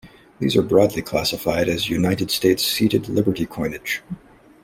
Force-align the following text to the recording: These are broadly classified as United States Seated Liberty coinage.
These 0.39 0.55
are 0.55 0.63
broadly 0.63 1.03
classified 1.03 1.69
as 1.69 1.87
United 1.91 2.31
States 2.31 2.63
Seated 2.65 3.07
Liberty 3.07 3.45
coinage. 3.45 4.01